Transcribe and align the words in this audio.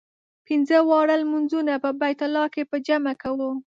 پنځه 0.47 0.77
واړه 0.87 1.15
لمونځونه 1.21 1.73
په 1.83 1.89
بیت 1.99 2.19
الله 2.27 2.45
کې 2.53 2.63
په 2.71 2.77
جمع 2.87 3.13
کوو. 3.21 3.51